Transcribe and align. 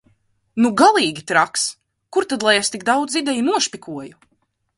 Nu 0.63 0.69
galīgi 0.81 1.23
traks! 1.31 1.65
Kur 2.17 2.27
tad 2.33 2.47
lai 2.49 2.57
es 2.63 2.73
tik 2.77 2.87
daudz 2.89 3.19
ideju 3.23 3.45
nošpikoju? 3.53 4.19